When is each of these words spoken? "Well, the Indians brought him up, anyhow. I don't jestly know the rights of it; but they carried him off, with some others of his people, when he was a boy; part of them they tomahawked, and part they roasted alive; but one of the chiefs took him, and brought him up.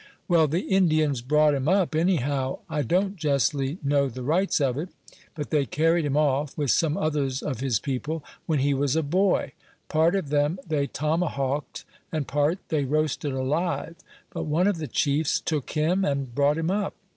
"Well, 0.27 0.47
the 0.47 0.61
Indians 0.61 1.21
brought 1.21 1.53
him 1.53 1.67
up, 1.67 1.93
anyhow. 1.93 2.57
I 2.67 2.81
don't 2.81 3.17
jestly 3.17 3.77
know 3.83 4.09
the 4.09 4.23
rights 4.23 4.59
of 4.59 4.75
it; 4.79 4.89
but 5.35 5.51
they 5.51 5.67
carried 5.67 6.05
him 6.05 6.17
off, 6.17 6.57
with 6.57 6.71
some 6.71 6.97
others 6.97 7.43
of 7.43 7.59
his 7.59 7.79
people, 7.79 8.23
when 8.47 8.57
he 8.57 8.73
was 8.73 8.95
a 8.95 9.03
boy; 9.03 9.51
part 9.89 10.15
of 10.15 10.29
them 10.29 10.57
they 10.65 10.87
tomahawked, 10.87 11.85
and 12.11 12.27
part 12.27 12.57
they 12.69 12.83
roasted 12.83 13.33
alive; 13.33 13.95
but 14.31 14.45
one 14.45 14.65
of 14.65 14.77
the 14.79 14.87
chiefs 14.87 15.39
took 15.39 15.69
him, 15.73 16.03
and 16.03 16.33
brought 16.33 16.57
him 16.57 16.71
up. 16.71 16.95